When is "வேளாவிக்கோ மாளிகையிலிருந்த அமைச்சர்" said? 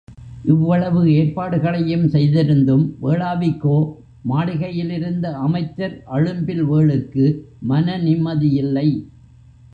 3.01-5.95